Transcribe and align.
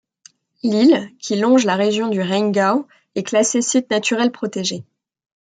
L'île, 0.63 1.11
qui 1.19 1.35
longe 1.35 1.63
la 1.63 1.75
région 1.75 2.07
du 2.07 2.21
Rheingau, 2.23 2.87
est 3.13 3.21
classée 3.21 3.61
site 3.61 3.91
naturel 3.91 4.31
protégé. 4.31 4.83